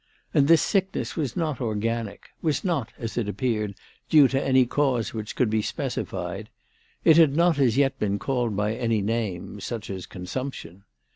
[0.33, 3.75] And this sickness was not organic, was not, as it appeared,
[4.09, 6.49] due to any cause which could be specified.
[7.05, 10.85] It had not as yet been called by any name, such as consumption.